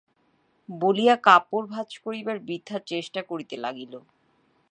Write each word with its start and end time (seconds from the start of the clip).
বলিয়া 0.69 1.15
কাপড় 1.25 1.65
ভাঁজ 1.67 1.89
করিবার 2.03 2.37
বৃথা 2.47 2.77
চেষ্টা 2.91 3.21
করিতে 3.29 3.55
লাগিল। 3.57 3.93